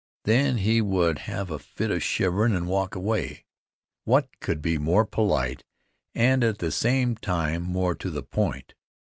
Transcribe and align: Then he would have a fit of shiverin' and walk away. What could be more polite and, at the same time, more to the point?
Then 0.23 0.57
he 0.57 0.81
would 0.81 1.19
have 1.29 1.51
a 1.51 1.59
fit 1.59 1.91
of 1.91 2.01
shiverin' 2.01 2.55
and 2.55 2.67
walk 2.67 2.95
away. 2.95 3.45
What 4.03 4.27
could 4.39 4.59
be 4.59 4.79
more 4.79 5.05
polite 5.05 5.63
and, 6.15 6.43
at 6.43 6.57
the 6.57 6.71
same 6.71 7.15
time, 7.15 7.61
more 7.61 7.93
to 7.93 8.09
the 8.09 8.23
point? 8.23 8.73